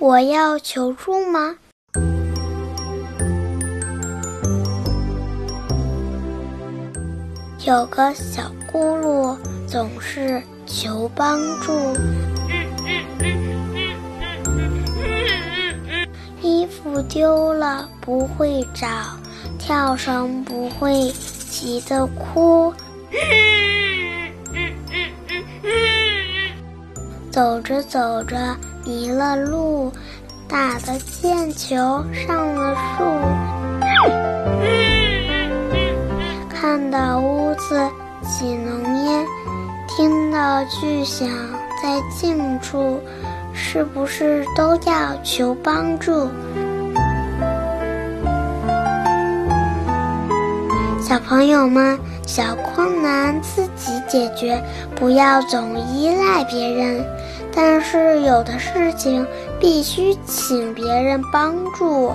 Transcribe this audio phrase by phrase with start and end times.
[0.00, 1.54] 我要求助吗？
[7.66, 9.36] 有个小咕噜
[9.66, 11.72] 总是求帮助。
[16.40, 18.88] 衣服丢了不会找，
[19.58, 21.12] 跳绳不会，
[21.50, 22.72] 急得哭。
[27.30, 28.36] 走着走着
[28.84, 29.92] 迷了路，
[30.48, 33.04] 打的毽球上了树，
[36.48, 37.80] 看到屋子
[38.24, 39.24] 起浓烟，
[39.86, 41.28] 听到巨响
[41.80, 43.00] 在近处，
[43.54, 46.28] 是不是都要求帮助？
[51.00, 54.60] 小朋友们，小困难自己解决，
[54.96, 57.04] 不要总依赖别人。
[57.54, 59.26] 但是有的事情
[59.58, 62.12] 必须请别人帮助。